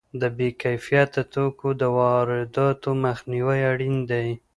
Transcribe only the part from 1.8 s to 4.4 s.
د وارداتو مخنیوی اړین دی.